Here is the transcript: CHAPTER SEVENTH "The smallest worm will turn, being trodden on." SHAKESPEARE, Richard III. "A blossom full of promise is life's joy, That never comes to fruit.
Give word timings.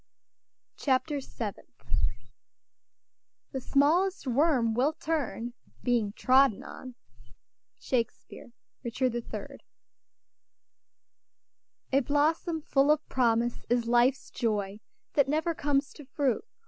CHAPTER 0.77 1.21
SEVENTH 1.21 1.83
"The 3.51 3.61
smallest 3.61 4.25
worm 4.25 4.73
will 4.73 4.93
turn, 4.93 5.53
being 5.83 6.11
trodden 6.13 6.63
on." 6.63 6.95
SHAKESPEARE, 7.77 8.51
Richard 8.83 9.13
III. 9.13 9.59
"A 11.93 11.99
blossom 11.99 12.63
full 12.63 12.89
of 12.89 13.07
promise 13.09 13.63
is 13.69 13.85
life's 13.85 14.31
joy, 14.31 14.79
That 15.13 15.29
never 15.29 15.53
comes 15.53 15.93
to 15.93 16.05
fruit. 16.05 16.45